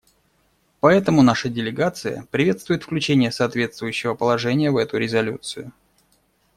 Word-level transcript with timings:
Поэтому 0.79 1.21
наша 1.21 1.47
делегация 1.47 2.23
приветствует 2.31 2.81
включение 2.81 3.31
соответствующего 3.31 4.15
положения 4.15 4.71
в 4.71 4.77
эту 4.77 4.97
резолюцию. 4.97 5.73